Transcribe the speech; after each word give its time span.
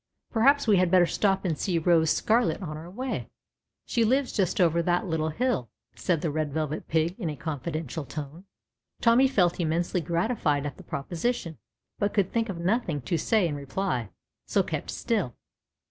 "Perhaps 0.31 0.67
we 0.67 0.77
had 0.77 0.89
better 0.89 1.05
stop 1.05 1.45
and 1.45 1.55
see 1.55 1.77
Rose 1.77 2.09
Scarlet 2.09 2.59
on 2.63 2.75
our 2.75 2.89
way. 2.89 3.29
She 3.85 4.03
lives 4.03 4.33
just 4.33 4.59
over 4.59 4.81
that 4.81 5.05
little 5.05 5.29
hill," 5.29 5.69
said 5.93 6.21
the 6.21 6.31
Red 6.31 6.51
Velvet 6.51 6.87
Pig 6.87 7.13
in 7.19 7.29
a 7.29 7.35
confidential 7.35 8.03
tone. 8.03 8.45
Tommy 8.99 9.27
felt 9.27 9.59
immensely 9.59 10.01
gratified 10.01 10.65
at 10.65 10.77
the 10.77 10.83
proposition, 10.83 11.59
but 11.99 12.15
could 12.15 12.31
think 12.33 12.49
of 12.49 12.57
nothing 12.57 13.01
to 13.01 13.15
say 13.15 13.47
in 13.47 13.53
reply, 13.53 14.09
so 14.47 14.63
kept 14.63 14.89
still. 14.89 15.35